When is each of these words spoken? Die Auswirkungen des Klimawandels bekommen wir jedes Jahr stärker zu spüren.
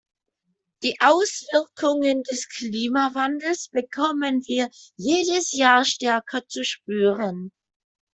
Die 0.81 0.97
Auswirkungen 0.99 2.23
des 2.23 2.49
Klimawandels 2.49 3.67
bekommen 3.69 4.41
wir 4.47 4.71
jedes 4.95 5.51
Jahr 5.51 5.85
stärker 5.85 6.47
zu 6.47 6.63
spüren. 6.65 7.51